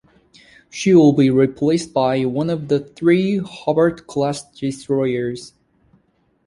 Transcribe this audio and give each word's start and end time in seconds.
She 0.71 0.95
will 0.95 1.13
be 1.13 1.29
replaced 1.29 1.93
by 1.93 2.25
one 2.25 2.49
of 2.49 2.69
the 2.69 2.79
three 2.79 3.37
"Hobart"-class 3.37 4.49
destroyers. 4.51 5.53